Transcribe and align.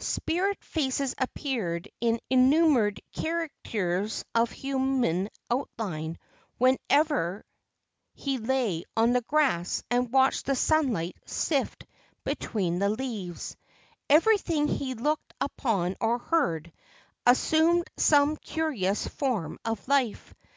Spirit 0.00 0.62
faces 0.62 1.12
appeared 1.18 1.88
in 2.00 2.20
unnum 2.30 2.72
76 2.72 2.72
LEGENDS 2.72 2.72
OF 2.72 2.78
GHOSTS 2.78 2.78
bered 2.78 3.22
caricatures 3.22 4.24
of 4.36 4.50
human 4.52 5.28
outline 5.50 6.18
whenever 6.56 7.44
he 8.14 8.38
lay 8.38 8.84
on 8.96 9.10
the 9.12 9.20
grass 9.22 9.82
and 9.90 10.12
watched 10.12 10.46
the 10.46 10.54
sunlight 10.54 11.16
sift 11.26 11.84
between 12.22 12.78
the 12.78 12.90
leaves. 12.90 13.56
Everything 14.08 14.68
he 14.68 14.94
looked 14.94 15.34
upon 15.40 15.96
or 16.00 16.18
heard 16.18 16.70
assumed 17.26 17.84
some 17.96 18.36
curious 18.36 19.08
form 19.08 19.58
of 19.64 19.88
life. 19.88 20.32